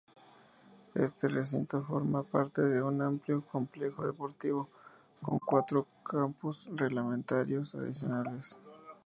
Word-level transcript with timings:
Este 0.95 1.27
recinto 1.27 1.83
forma 1.83 2.23
parte 2.23 2.63
de 2.63 2.81
un 2.81 3.03
amplio 3.03 3.43
complejo 3.45 4.03
deportivo 4.07 4.67
con 5.21 5.37
cuatro 5.37 5.85
campos 6.03 6.67
reglamentarios 6.73 7.75
adicionales. 7.75 8.57